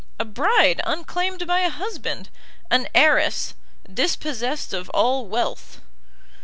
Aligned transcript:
a 0.19 0.25
bride, 0.25 0.81
unclaimed 0.83 1.45
by 1.45 1.59
a 1.59 1.69
husband! 1.69 2.29
an 2.71 2.87
HEIRESS, 2.95 3.53
dispossessed 3.93 4.73
of 4.73 4.89
all 4.95 5.27
wealth! 5.27 5.79